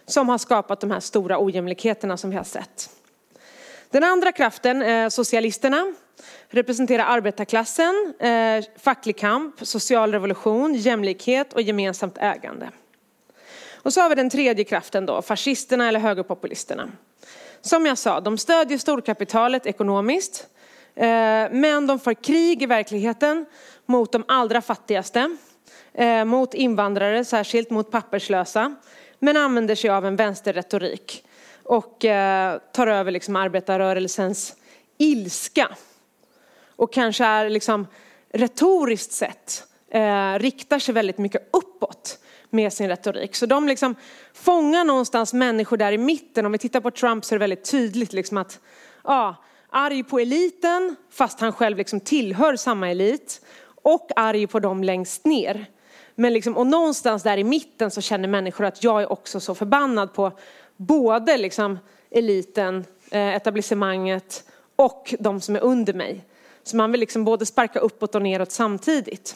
[0.06, 2.90] som har skapat de här stora ojämlikheterna som vi har sett.
[3.90, 5.94] Den andra kraften, eh, socialisterna,
[6.50, 12.70] representerar arbetarklassen, eh, facklig kamp, social revolution, jämlikhet och gemensamt ägande.
[13.84, 16.92] Och så har vi den tredje kraften då, fascisterna eller högerpopulisterna.
[17.62, 20.48] Som jag sa, de stödjer storkapitalet ekonomiskt,
[20.96, 21.06] eh,
[21.52, 23.46] men de för krig i verkligheten
[23.86, 25.38] mot de allra fattigaste,
[25.94, 28.76] eh, mot invandrare, särskilt mot papperslösa,
[29.20, 31.24] men använder sig av en vänsterretorik
[31.64, 34.56] och eh, tar över liksom arbetarrörelsens
[34.98, 35.70] ilska.
[36.76, 37.88] Och kanske är liksom
[38.34, 39.64] retoriskt sett
[40.38, 42.20] riktar sig väldigt mycket uppåt
[42.52, 43.36] med sin retorik.
[43.36, 43.96] Så de liksom
[44.34, 46.46] fångar någonstans människor där i mitten.
[46.46, 48.60] Om vi tittar på Trump så är det väldigt tydligt liksom att
[49.04, 49.36] ja,
[49.70, 53.42] arg på eliten fast han själv liksom tillhör samma elit
[53.84, 55.66] och arg på dem längst ner.
[56.16, 59.56] Men liksom, och någonstans där i mitten så känner människor att jag är också så
[59.56, 60.32] förbannad på
[60.78, 61.80] både liksom
[62.12, 64.44] eliten, eh, etablissemanget
[64.76, 66.26] och de som är under mig.
[66.64, 69.36] Så man vill liksom både sparka uppåt och neråt samtidigt.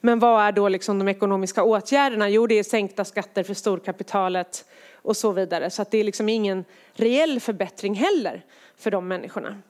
[0.00, 2.28] Men vad är då liksom de ekonomiska åtgärderna?
[2.28, 5.70] Jo, det är sänkta skatter för storkapitalet och så vidare.
[5.70, 8.44] Så att det är liksom ingen reell förbättring heller
[8.76, 9.62] för de människorna.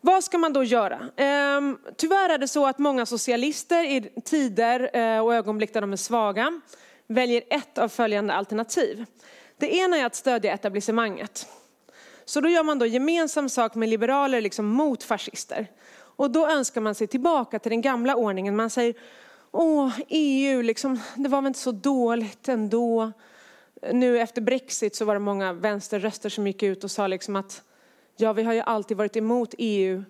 [0.00, 1.08] Vad ska man då göra?
[1.16, 5.92] Ehm, tyvärr är det så att många socialister i tider eh, och ögonblick där de
[5.92, 6.60] är svaga
[7.06, 9.04] väljer ett av följande alternativ.
[9.56, 11.46] Det ena är att stödja etablissemanget.
[12.24, 15.66] Så då gör man då gemensam sak med liberaler liksom mot fascister.
[16.18, 18.56] Och då önskar man sig tillbaka till den gamla ordningen.
[18.56, 18.94] Man säger,
[19.50, 23.12] åh, EU, liksom, det var väl inte så dåligt ändå.
[23.92, 27.62] Nu efter Brexit så var det många vänsterröster som gick ut och sa liksom att
[28.16, 30.04] ja, vi har ju alltid varit emot EU.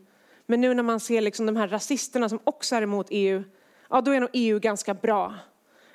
[0.47, 3.44] Men nu när man ser liksom de här rasisterna som också är emot EU,
[3.90, 5.35] ja då är nog EU ganska bra.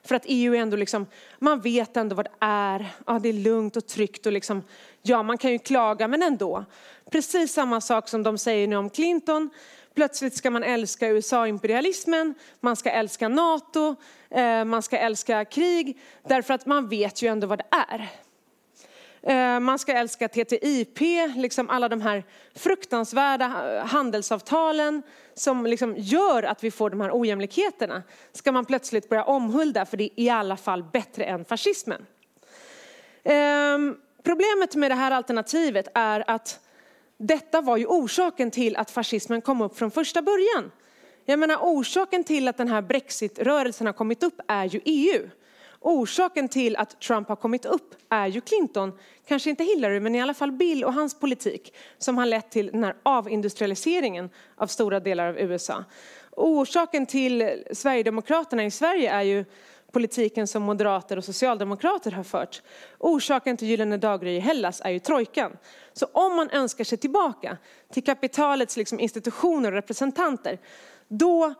[0.03, 1.05] För att EU är ändå liksom,
[1.39, 2.93] man vet ändå vad det är.
[3.05, 4.63] Ja, det är lugnt och tryggt och liksom,
[5.01, 6.65] ja man kan ju klaga men ändå.
[7.11, 9.49] Precis samma sak som de säger nu om Clinton.
[9.95, 13.95] Plötsligt ska man älska USA-imperialismen, man ska älska NATO,
[14.29, 18.09] eh, man ska älska krig, därför att man vet ju ändå vad det är.
[19.25, 20.99] Eh, man ska älska TTIP,
[21.35, 22.23] liksom alla de här
[22.55, 23.47] fruktansvärda
[23.85, 25.03] handelsavtalen
[25.33, 28.03] som liksom gör att vi får de här ojämlikheterna.
[28.31, 32.05] Ska man plötsligt börja omhulda för det är i alla fall bättre än fascismen.
[33.23, 36.59] Ehm, problemet med det här alternativet är att
[37.27, 40.71] detta var ju orsaken till att fascismen kom upp från första början.
[41.25, 45.29] Jag menar orsaken till att den här brexitrörelsen har kommit upp är ju EU.
[45.79, 48.91] Orsaken till att Trump har kommit upp är ju Clinton,
[49.27, 52.67] kanske inte Hillary men i alla fall Bill och hans politik som har lett till
[52.67, 55.83] den här avindustrialiseringen av stora delar av USA.
[56.31, 59.45] Orsaken till Sverigedemokraterna i Sverige är ju
[59.93, 62.61] politiken som moderater och socialdemokrater har fört.
[62.99, 65.57] Orsaken till Gyllene daggry i Hellas är ju trojkan.
[65.93, 67.57] Så om man önskar sig tillbaka
[67.91, 70.59] till kapitalets liksom institutioner och representanter,
[71.07, 71.53] då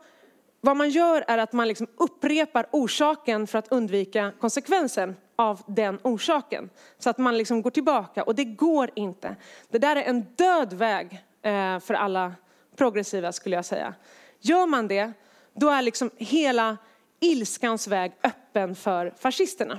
[0.60, 5.98] vad man gör är att man liksom upprepar orsaken för att undvika konsekvensen av den
[6.02, 6.70] orsaken.
[6.98, 9.36] Så att man liksom går tillbaka och det går inte.
[9.70, 12.32] Det där är en död väg eh, för alla
[12.76, 13.94] progressiva skulle jag säga.
[14.40, 15.12] Gör man det,
[15.54, 16.76] då är liksom hela
[17.20, 19.78] ilskans väg öppen för fascisterna.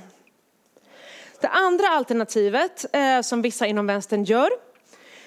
[1.41, 4.49] Det andra alternativet eh, som vissa inom vänstern gör,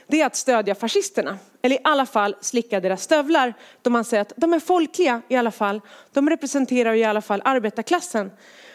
[0.06, 1.38] det är att stödja fascisterna.
[1.62, 3.54] Eller i alla fall slicka deras stövlar.
[3.82, 5.80] Då man säger att de är folkliga i alla fall.
[6.12, 8.30] De representerar i alla fall arbetarklassen.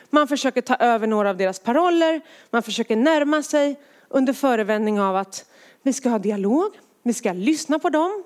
[0.09, 2.21] Man försöker ta över några av deras paroller.
[2.49, 5.45] Man försöker närma sig under förevändning av att
[5.81, 6.79] vi ska ha dialog.
[7.03, 8.23] Vi ska lyssna på dem.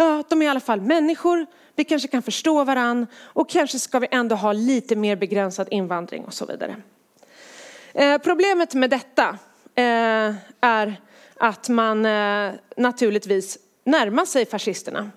[0.00, 1.46] Ja, de är i alla fall människor.
[1.74, 6.24] Vi kanske kan förstå varann och kanske ska vi ändå ha lite mer begränsad invandring
[6.24, 6.76] och så vidare.
[7.94, 9.28] Eh, problemet med detta
[9.74, 11.00] eh, är
[11.36, 15.10] att man eh, naturligtvis närmar sig fascisterna.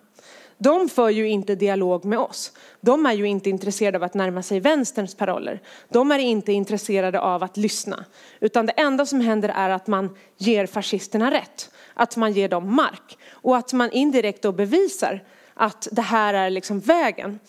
[0.63, 2.51] De för ju inte dialog med oss.
[2.81, 5.61] De är ju inte intresserade av att närma sig vänsterns paroller.
[5.89, 8.05] De är inte intresserade av att lyssna.
[8.39, 11.71] Utan det enda som händer är att man ger fascisterna rätt.
[11.93, 13.17] Att man ger dem mark.
[13.31, 15.23] Och att man indirekt då bevisar
[15.53, 17.39] att det här är liksom vägen.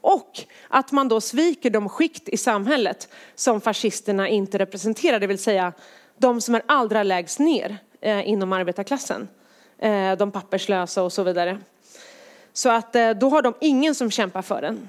[0.00, 5.38] Och att man då sviker de skikt i samhället som fascisterna inte representerar, det vill
[5.38, 5.72] säga
[6.18, 9.28] de som är allra lägst ner eh, inom arbetarklassen.
[9.78, 11.58] Eh, de papperslösa och så vidare.
[12.58, 14.88] Så att eh, då har de ingen som kämpar för den.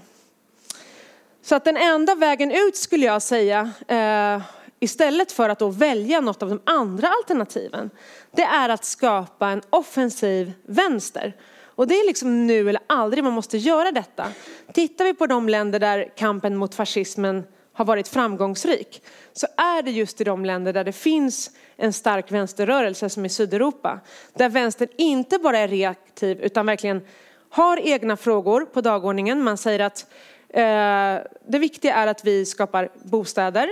[1.42, 4.42] Så att den enda vägen ut skulle jag säga, eh,
[4.80, 7.90] istället för att då välja något av de andra alternativen,
[8.32, 11.34] det är att skapa en offensiv vänster.
[11.64, 14.28] Och det är liksom nu eller aldrig man måste göra detta.
[14.74, 19.04] Tittar vi på de länder där kampen mot fascismen har varit framgångsrik
[19.34, 23.30] så är det just i de länder där det finns en stark vänsterrörelse som i
[23.30, 24.00] Sydeuropa.
[24.34, 27.02] Där vänstern inte bara är reaktiv utan verkligen
[27.50, 29.44] har egna frågor på dagordningen.
[29.44, 30.06] Man säger att
[30.50, 33.70] eh, det viktiga är att vi skapar bostäder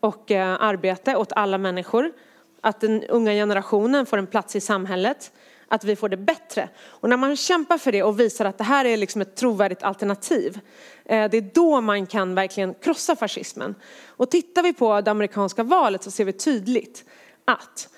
[0.00, 2.12] och eh, arbete åt alla människor.
[2.60, 5.32] Att den unga generationen får en plats i samhället
[5.68, 6.68] att vi får det bättre.
[6.86, 9.82] Och när man kämpar för det och visar att det här är liksom ett trovärdigt
[9.82, 10.60] alternativ,
[11.04, 13.74] eh, det är då man kan verkligen krossa fascismen.
[14.06, 17.04] Och tittar vi på det amerikanska valet så ser vi tydligt
[17.44, 17.88] att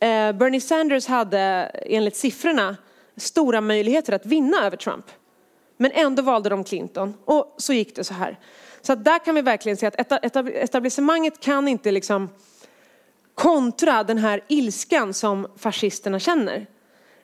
[0.00, 1.38] eh, Bernie Sanders hade
[1.86, 2.76] enligt siffrorna
[3.16, 5.04] stora möjligheter att vinna över Trump.
[5.76, 8.38] Men ändå valde de Clinton och så gick det så här.
[8.82, 10.12] Så att där kan vi verkligen se att
[10.54, 12.28] etablissemanget kan inte liksom
[13.34, 16.66] kontra den här ilskan som fascisterna känner.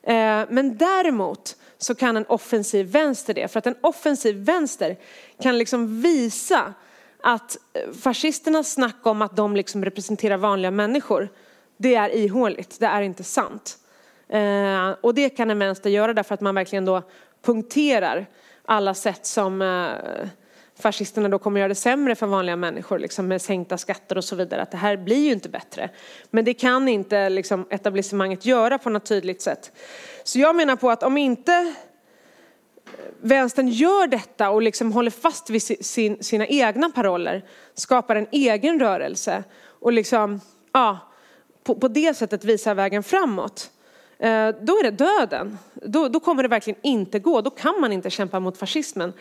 [0.02, 3.48] Eh, men däremot så kan en offensiv vänster det.
[3.48, 4.96] För att en offensiv vänster
[5.42, 6.74] kan liksom visa
[7.22, 11.28] att eh, fascisternas snack om att de liksom representerar vanliga människor,
[11.76, 13.78] det är ihåligt, det är inte sant.
[14.30, 17.02] Eh, och det kan en vänster göra därför att man verkligen då
[17.42, 18.26] punkterar
[18.64, 20.28] alla sätt som eh,
[20.80, 24.36] fascisterna då kommer göra det sämre för vanliga människor liksom med sänkta skatter och så
[24.36, 24.62] vidare.
[24.62, 25.90] Att det här blir ju inte bättre.
[26.30, 29.72] Men det kan inte liksom, etablissemanget göra på något tydligt sätt.
[30.24, 35.50] Så jag menar på att om inte eh, vänstern gör detta och liksom håller fast
[35.50, 39.44] vid sin, sina egna paroller, skapar en egen rörelse
[39.80, 40.40] och liksom,
[40.72, 40.98] ja,
[41.64, 43.70] på, på det sättet visar vägen framåt.
[44.20, 45.58] Eh, då är det döden.
[45.74, 47.40] Då, då kommer det verkligen inte gå.
[47.40, 49.12] Då kan man inte kämpa mot fascismen.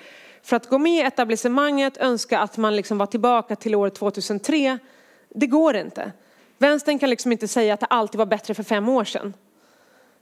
[0.44, 4.80] För att gå med i etablissemanget, önska att man liksom var tillbaka till år 2003,
[5.30, 6.12] det går inte.
[6.58, 9.34] Vänstern kan liksom inte säga att det alltid var bättre för fem år sedan.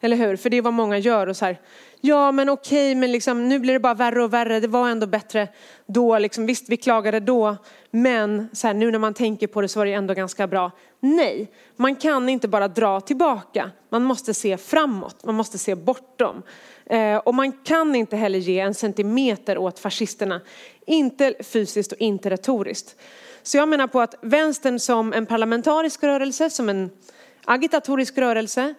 [0.01, 0.35] Eller hur?
[0.35, 1.27] För det är vad många gör.
[1.27, 1.59] Och så här,
[2.01, 4.59] ja men okej, men liksom, nu blir det bara värre och värre.
[4.59, 5.47] Det var ändå bättre
[5.85, 6.19] då.
[6.19, 7.57] Liksom, visst, vi klagade då.
[7.91, 10.71] Men så här, nu när man tänker på det så var det ändå ganska bra.
[10.99, 13.71] Nej, man kan inte bara dra tillbaka.
[13.89, 15.23] Man måste se framåt.
[15.25, 16.43] Man måste se bortom.
[16.85, 20.41] Eh, och man kan inte heller ge en centimeter åt fascisterna.
[20.85, 22.95] Inte fysiskt och inte retoriskt.
[23.43, 26.89] Så jag menar på att vänstern som en parlamentarisk rörelse, som en
[27.45, 28.73] agitatorisk rörelse,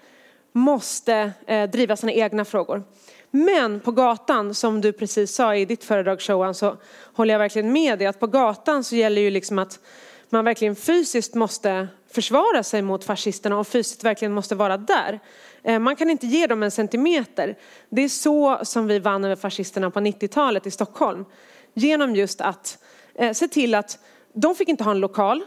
[0.52, 2.82] måste eh, driva sina egna frågor.
[3.30, 6.76] Men på gatan, som du precis sa i ditt föredrag Showan, så
[7.14, 9.80] håller jag verkligen med dig att på gatan så gäller ju liksom att
[10.30, 15.20] man verkligen fysiskt måste försvara sig mot fascisterna och fysiskt verkligen måste vara där.
[15.62, 17.58] Eh, man kan inte ge dem en centimeter.
[17.88, 21.24] Det är så som vi vann över fascisterna på 90-talet i Stockholm.
[21.74, 22.78] Genom just att
[23.14, 23.98] eh, se till att
[24.32, 25.42] de fick inte ha en lokal,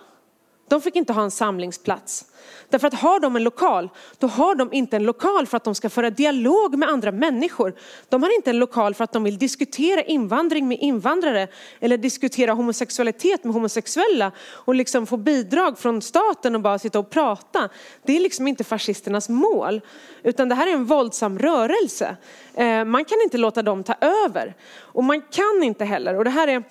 [0.72, 2.26] de fick inte ha en samlingsplats.
[2.70, 5.76] Därför att har de en lokal, då har de inte en lokal för att de
[5.76, 7.74] ska föra dialog med andra människor.
[8.10, 11.48] De har inte en lokal för att de vill diskutera invandring med invandrare
[11.80, 17.10] eller diskutera homosexualitet med homosexuella och liksom få bidrag från staten och bara sitta och
[17.10, 17.70] prata.
[18.04, 19.82] Det är liksom inte fascisternas mål,
[20.24, 22.18] utan det här är en våldsam rörelse.
[22.54, 26.30] Eh, man kan inte låta dem ta över och man kan inte heller, och det
[26.30, 26.64] här är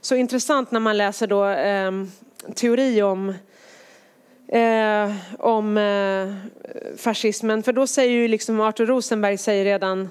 [0.00, 2.10] så intressant när man läser då ehm,
[2.54, 3.34] teori om
[4.52, 6.34] eh, om eh,
[6.96, 7.62] fascismen.
[7.62, 10.08] För då säger ju liksom Arthur Rosenberg säger redan,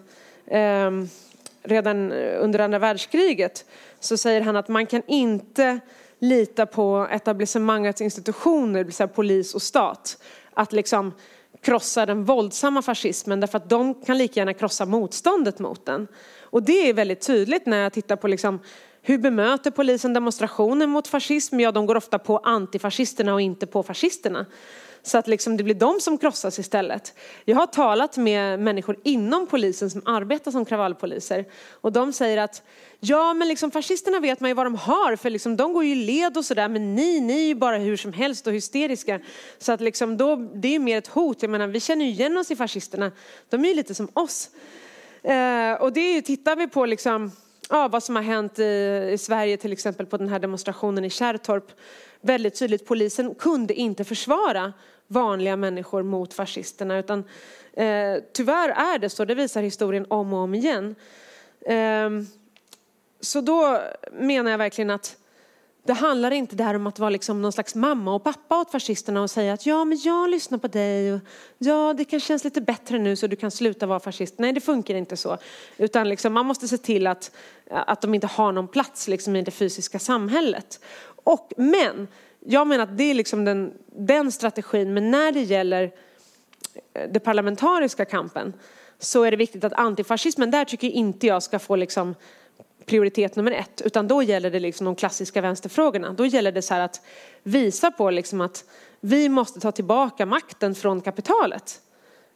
[0.48, 0.92] eh,
[1.64, 3.66] redan under andra världskriget
[4.00, 5.80] så säger han att man kan inte
[6.20, 10.18] lita på etablissemangets institutioner, det vill säga polis och stat,
[10.54, 11.14] att liksom
[11.62, 16.08] krossa den våldsamma fascismen därför att de kan lika gärna krossa motståndet mot den.
[16.42, 18.60] Och det är väldigt tydligt när jag tittar på liksom
[19.02, 21.60] hur bemöter polisen demonstrationer mot fascism?
[21.60, 24.46] Ja, de går ofta på antifascisterna och inte på fascisterna.
[25.04, 27.14] Så att liksom det blir de som krossas istället.
[27.46, 31.46] Jag har talat med människor inom polisen som arbetar som kravallpoliser.
[31.82, 32.64] Och de säger att
[33.00, 35.92] ja men liksom fascisterna vet man ju vad de har för liksom, de går ju
[35.92, 39.20] i led och sådär men ni, ni är ju bara hur som helst och hysteriska.
[39.60, 41.42] Så att liksom då, det är ju mer ett hot.
[41.42, 43.12] Jag menar vi känner ju igen oss i fascisterna.
[43.50, 44.50] De är ju lite som oss.
[45.24, 47.32] Eh, och det är ju, tittar vi på liksom
[47.72, 51.10] ja, vad som har hänt i, i Sverige till exempel på den här demonstrationen i
[51.10, 51.72] Kärrtorp.
[52.22, 54.74] Väldigt tydligt, polisen kunde inte försvara
[55.08, 57.20] vanliga människor mot fascisterna utan
[57.74, 60.96] eh, tyvärr är det så, det visar historien om och om igen.
[61.66, 62.10] Eh,
[63.20, 63.80] så då
[64.12, 65.18] menar jag verkligen att
[65.84, 69.22] det handlar inte där om att vara liksom någon slags mamma och pappa åt fascisterna
[69.22, 71.20] och säga att ja, men jag lyssnar på dig och
[71.58, 74.40] ja, det kan kännas lite bättre nu så du kan sluta vara fascist.
[74.40, 75.38] Nej, det funkar inte så.
[75.78, 77.32] Utan liksom, man måste se till att,
[77.70, 80.80] att de inte har någon plats liksom, i det fysiska samhället.
[81.24, 82.08] Och, men
[82.46, 84.94] jag menar att det är liksom den, den strategin.
[84.94, 85.92] Men när det gäller
[86.94, 88.54] eh, den parlamentariska kampen
[89.00, 92.16] så är det viktigt att antifascismen, där tycker inte jag ska få liksom
[92.86, 96.14] prioritet nummer ett, utan då gäller det liksom de klassiska vänsterfrågorna.
[96.14, 97.02] Då gäller det så att
[97.44, 98.66] visa på liksom att
[99.00, 101.82] vi måste ta tillbaka makten från kapitalet.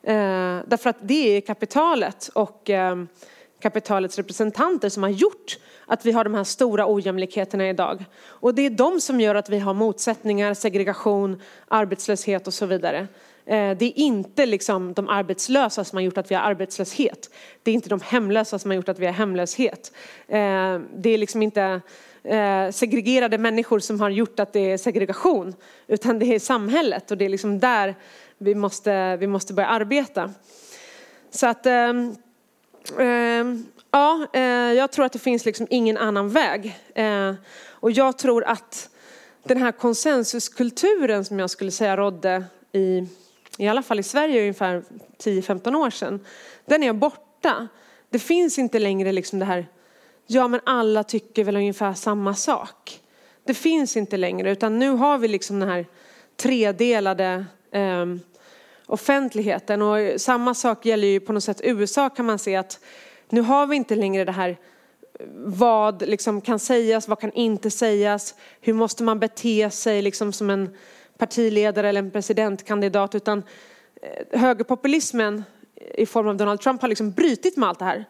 [0.03, 2.95] Eh, därför att det är kapitalet och eh,
[3.59, 8.05] kapitalets representanter som har gjort att vi har de här stora ojämlikheterna idag.
[8.25, 13.07] Och det är de som gör att vi har motsättningar, segregation, arbetslöshet och så vidare.
[13.45, 17.29] Eh, det är inte liksom de arbetslösa som har gjort att vi har arbetslöshet.
[17.63, 19.91] Det är inte de hemlösa som har gjort att vi har hemlöshet.
[20.27, 21.81] Eh, det är liksom inte
[22.23, 25.55] eh, segregerade människor som har gjort att det är segregation.
[25.87, 27.95] Utan det är samhället och det är liksom där
[28.37, 30.33] vi måste, vi måste börja arbeta.
[31.29, 32.15] Så att, ehm,
[32.99, 34.27] ehm, ja,
[34.75, 36.79] jag tror att det finns liksom ingen annan väg.
[37.67, 38.89] Och jag tror att
[39.43, 43.07] den här konsensuskulturen som jag skulle säga rådde i
[43.57, 44.83] i alla fall i Sverige ungefär
[45.23, 46.19] 10-15 år sedan,
[46.65, 47.67] den är borta.
[48.09, 49.67] Det finns inte längre liksom det här,
[50.27, 52.99] ja men alla tycker väl ungefär samma sak.
[53.43, 55.85] Det finns inte längre utan nu har vi liksom den här
[56.37, 58.05] tredelade eh,
[58.85, 62.79] offentligheten och samma sak gäller ju på något sätt USA kan man se att
[63.29, 64.57] nu har vi inte längre det här
[65.35, 70.49] vad liksom kan sägas, vad kan inte sägas, hur måste man bete sig liksom som
[70.49, 70.75] en
[71.17, 73.43] partiledare eller en presidentkandidat utan
[74.01, 75.43] eh, högerpopulismen
[75.93, 78.05] i form av Donald Trump har liksom brutit med allt det här.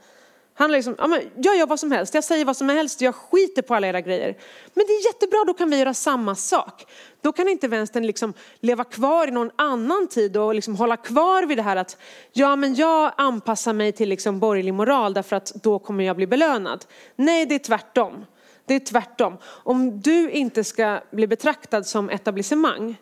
[0.58, 3.16] Han liksom, ja, men jag gör vad som helst, jag säger vad som helst, jag
[3.16, 4.38] skiter på alla era grejer.
[4.74, 6.86] Men det är jättebra, då kan vi göra samma sak.
[7.22, 11.44] Då kan inte vänstern liksom leva kvar i någon annan tid och liksom hålla kvar
[11.44, 11.98] vid det här att
[12.34, 16.28] ja, men jag anpassar mig till liksom borgerlig moral därför att då kommer jag bli
[16.28, 16.86] belönad.
[17.16, 18.26] Nej, det är tvärtom.
[18.66, 19.38] Det är tvärtom.
[19.46, 22.96] Om du inte ska bli betraktad som etablissemang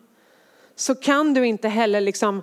[0.74, 2.42] så kan du inte heller liksom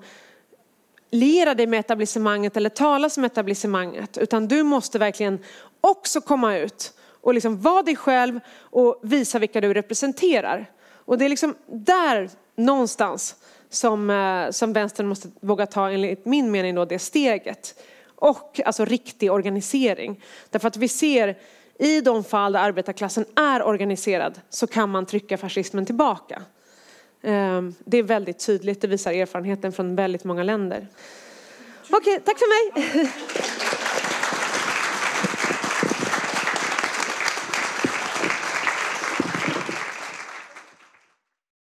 [1.11, 4.17] lira dig med etablissemanget eller tala som etablissemanget.
[4.17, 5.39] Utan du måste verkligen
[5.82, 10.72] också komma ut och liksom vara dig själv och visa vilka du representerar.
[11.05, 13.36] Och det är liksom där någonstans
[13.69, 17.84] som, eh, som vänstern måste våga ta, enligt min mening, då, det steget.
[18.15, 20.24] Och alltså riktig organisering.
[20.49, 21.38] Därför att vi ser
[21.82, 26.42] i de fall där arbetarklassen är organiserad så kan man trycka fascismen tillbaka.
[27.22, 30.88] Ehm, det är väldigt tydligt, det visar erfarenheten från väldigt många länder.
[31.90, 33.12] Okej, tack för mig.